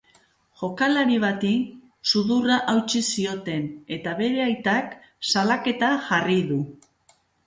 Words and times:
Jokalari 0.59 1.17
bati 1.23 1.49
sudurra 2.11 2.55
hautsi 2.73 3.01
zioten, 3.07 3.67
eta 3.97 4.13
bere 4.21 4.41
aitak 4.47 4.97
salaketa 5.33 5.91
jarri 6.07 6.39
du. 6.53 6.59